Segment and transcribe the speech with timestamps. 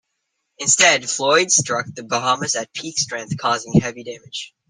[0.57, 4.55] Instead, Floyd struck The Bahamas at peak strength, causing heavy damage.